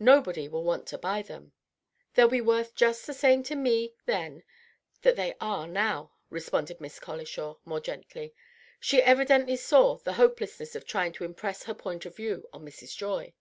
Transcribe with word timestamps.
Nobody 0.00 0.48
will 0.48 0.64
want 0.64 0.88
to 0.88 0.98
buy 0.98 1.22
them." 1.22 1.52
"They'll 2.14 2.26
be 2.26 2.40
worth 2.40 2.74
just 2.74 3.06
the 3.06 3.14
same 3.14 3.44
to 3.44 3.54
me 3.54 3.94
then 4.06 4.42
that 5.02 5.14
they 5.14 5.36
are 5.40 5.68
now," 5.68 6.14
responded 6.30 6.80
Miss 6.80 6.98
Colishaw, 6.98 7.58
more 7.64 7.78
gently. 7.78 8.34
She 8.80 9.00
evidently 9.00 9.54
saw 9.54 9.98
the 9.98 10.14
hopelessness 10.14 10.74
of 10.74 10.84
trying 10.84 11.12
to 11.12 11.24
impress 11.24 11.62
her 11.62 11.74
point 11.74 12.06
of 12.06 12.16
view 12.16 12.48
on 12.52 12.64
Mrs. 12.64 12.96
Joy. 12.96 13.34